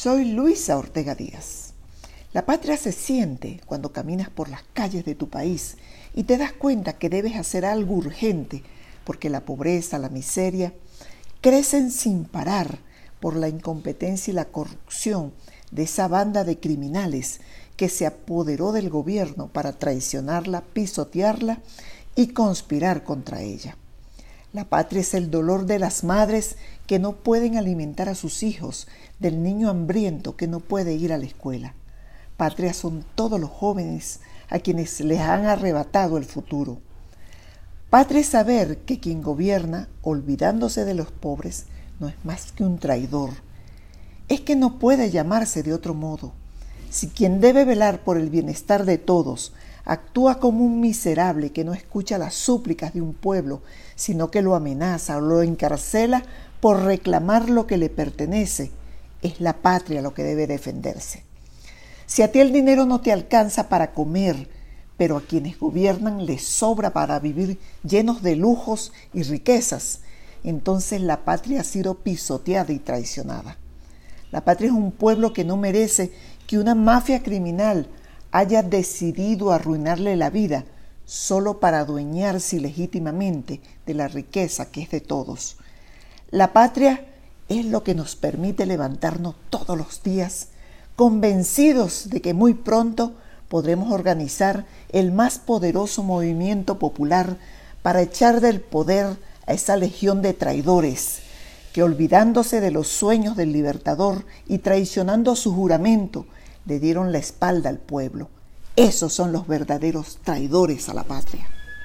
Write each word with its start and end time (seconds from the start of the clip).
Soy 0.00 0.26
Luisa 0.26 0.78
Ortega 0.78 1.16
Díaz. 1.16 1.72
La 2.32 2.46
patria 2.46 2.76
se 2.76 2.92
siente 2.92 3.60
cuando 3.66 3.90
caminas 3.90 4.30
por 4.30 4.48
las 4.48 4.62
calles 4.72 5.04
de 5.04 5.16
tu 5.16 5.28
país 5.28 5.76
y 6.14 6.22
te 6.22 6.36
das 6.36 6.52
cuenta 6.52 6.92
que 6.92 7.08
debes 7.08 7.34
hacer 7.34 7.64
algo 7.64 7.96
urgente 7.96 8.62
porque 9.02 9.28
la 9.28 9.40
pobreza, 9.40 9.98
la 9.98 10.08
miseria, 10.08 10.72
crecen 11.40 11.90
sin 11.90 12.26
parar 12.26 12.78
por 13.18 13.34
la 13.34 13.48
incompetencia 13.48 14.30
y 14.30 14.34
la 14.34 14.44
corrupción 14.44 15.32
de 15.72 15.82
esa 15.82 16.06
banda 16.06 16.44
de 16.44 16.60
criminales 16.60 17.40
que 17.76 17.88
se 17.88 18.06
apoderó 18.06 18.70
del 18.70 18.90
gobierno 18.90 19.48
para 19.48 19.72
traicionarla, 19.72 20.60
pisotearla 20.60 21.58
y 22.14 22.28
conspirar 22.28 23.02
contra 23.02 23.42
ella. 23.42 23.76
La 24.54 24.64
patria 24.64 25.02
es 25.02 25.12
el 25.12 25.30
dolor 25.30 25.66
de 25.66 25.78
las 25.78 26.04
madres 26.04 26.56
que 26.86 26.98
no 26.98 27.12
pueden 27.12 27.58
alimentar 27.58 28.08
a 28.08 28.14
sus 28.14 28.42
hijos, 28.42 28.88
del 29.18 29.42
niño 29.42 29.68
hambriento 29.68 30.36
que 30.36 30.46
no 30.46 30.60
puede 30.60 30.94
ir 30.94 31.12
a 31.12 31.18
la 31.18 31.26
escuela. 31.26 31.74
Patria 32.38 32.72
son 32.72 33.04
todos 33.14 33.38
los 33.38 33.50
jóvenes 33.50 34.20
a 34.48 34.58
quienes 34.58 35.00
les 35.00 35.20
han 35.20 35.44
arrebatado 35.44 36.16
el 36.16 36.24
futuro. 36.24 36.78
Patria 37.90 38.20
es 38.20 38.28
saber 38.28 38.78
que 38.78 39.00
quien 39.00 39.22
gobierna, 39.22 39.88
olvidándose 40.00 40.86
de 40.86 40.94
los 40.94 41.10
pobres, 41.10 41.66
no 42.00 42.08
es 42.08 42.14
más 42.24 42.52
que 42.52 42.64
un 42.64 42.78
traidor. 42.78 43.30
Es 44.28 44.40
que 44.40 44.56
no 44.56 44.78
puede 44.78 45.10
llamarse 45.10 45.62
de 45.62 45.74
otro 45.74 45.92
modo. 45.92 46.32
Si 46.90 47.08
quien 47.08 47.40
debe 47.40 47.64
velar 47.64 48.02
por 48.02 48.16
el 48.16 48.30
bienestar 48.30 48.84
de 48.84 48.98
todos 48.98 49.52
actúa 49.84 50.38
como 50.38 50.64
un 50.64 50.80
miserable 50.80 51.50
que 51.50 51.64
no 51.64 51.72
escucha 51.72 52.18
las 52.18 52.34
súplicas 52.34 52.94
de 52.94 53.00
un 53.00 53.14
pueblo, 53.14 53.62
sino 53.94 54.30
que 54.30 54.42
lo 54.42 54.54
amenaza 54.54 55.16
o 55.16 55.20
lo 55.20 55.42
encarcela 55.42 56.24
por 56.60 56.82
reclamar 56.82 57.48
lo 57.48 57.66
que 57.66 57.78
le 57.78 57.88
pertenece, 57.88 58.70
es 59.22 59.40
la 59.40 59.54
patria 59.54 60.02
lo 60.02 60.14
que 60.14 60.24
debe 60.24 60.46
defenderse. 60.46 61.24
Si 62.06 62.22
a 62.22 62.32
ti 62.32 62.40
el 62.40 62.52
dinero 62.52 62.86
no 62.86 63.00
te 63.00 63.12
alcanza 63.12 63.68
para 63.68 63.92
comer, 63.92 64.48
pero 64.96 65.16
a 65.16 65.22
quienes 65.22 65.58
gobiernan 65.58 66.26
les 66.26 66.42
sobra 66.42 66.92
para 66.92 67.18
vivir 67.18 67.58
llenos 67.84 68.22
de 68.22 68.36
lujos 68.36 68.92
y 69.12 69.22
riquezas, 69.22 70.00
entonces 70.42 71.00
la 71.00 71.24
patria 71.24 71.60
ha 71.60 71.64
sido 71.64 71.94
pisoteada 71.94 72.72
y 72.72 72.78
traicionada. 72.78 73.58
La 74.30 74.44
patria 74.44 74.68
es 74.68 74.74
un 74.74 74.92
pueblo 74.92 75.32
que 75.32 75.44
no 75.44 75.56
merece 75.56 76.12
que 76.48 76.58
una 76.58 76.74
mafia 76.74 77.22
criminal 77.22 77.86
haya 78.32 78.62
decidido 78.62 79.52
arruinarle 79.52 80.16
la 80.16 80.30
vida 80.30 80.64
solo 81.04 81.60
para 81.60 81.80
adueñarse 81.80 82.56
ilegítimamente 82.56 83.60
de 83.84 83.92
la 83.92 84.08
riqueza 84.08 84.70
que 84.70 84.80
es 84.80 84.90
de 84.90 85.02
todos. 85.02 85.58
La 86.30 86.54
patria 86.54 87.04
es 87.50 87.66
lo 87.66 87.84
que 87.84 87.94
nos 87.94 88.16
permite 88.16 88.64
levantarnos 88.64 89.34
todos 89.50 89.76
los 89.76 90.02
días 90.02 90.48
convencidos 90.96 92.08
de 92.08 92.22
que 92.22 92.32
muy 92.32 92.54
pronto 92.54 93.12
podremos 93.50 93.92
organizar 93.92 94.64
el 94.88 95.12
más 95.12 95.38
poderoso 95.38 96.02
movimiento 96.02 96.78
popular 96.78 97.36
para 97.82 98.00
echar 98.00 98.40
del 98.40 98.62
poder 98.62 99.18
a 99.46 99.52
esa 99.52 99.76
legión 99.76 100.22
de 100.22 100.32
traidores 100.32 101.27
que 101.72 101.82
olvidándose 101.82 102.60
de 102.60 102.70
los 102.70 102.88
sueños 102.88 103.36
del 103.36 103.52
libertador 103.52 104.24
y 104.46 104.58
traicionando 104.58 105.36
su 105.36 105.54
juramento, 105.54 106.26
le 106.66 106.78
dieron 106.80 107.12
la 107.12 107.18
espalda 107.18 107.70
al 107.70 107.78
pueblo. 107.78 108.28
Esos 108.76 109.12
son 109.12 109.32
los 109.32 109.46
verdaderos 109.46 110.18
traidores 110.22 110.88
a 110.88 110.94
la 110.94 111.04
patria. 111.04 111.48